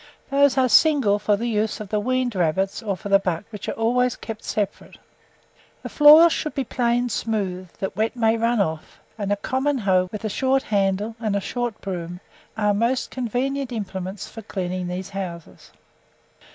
Those 0.31 0.57
are 0.57 0.67
single 0.67 1.19
for 1.19 1.35
the 1.37 1.45
use 1.45 1.79
of 1.79 1.89
the 1.89 1.99
weaned 1.99 2.33
rabbits, 2.33 2.81
or 2.81 2.97
for 2.97 3.09
the 3.09 3.19
bucks, 3.19 3.51
which 3.51 3.69
are 3.69 3.73
always 3.75 4.15
kept 4.15 4.43
separate. 4.43 4.97
The 5.83 5.89
floors 5.89 6.33
should 6.33 6.55
be 6.55 6.63
planed 6.63 7.11
smooth, 7.11 7.69
that 7.73 7.95
wet 7.95 8.15
may 8.15 8.35
run 8.35 8.59
off, 8.59 8.99
and 9.15 9.31
a 9.31 9.35
common 9.35 9.77
hoe, 9.77 10.09
with 10.11 10.25
a 10.25 10.27
short 10.27 10.63
handle, 10.63 11.15
and 11.19 11.35
a 11.35 11.39
short 11.39 11.81
broom, 11.81 12.19
are 12.57 12.73
most 12.73 13.11
convenient 13.11 13.71
implements 13.71 14.27
for 14.27 14.41
cleaning 14.41 14.87
these 14.87 15.09
houses. 15.11 15.69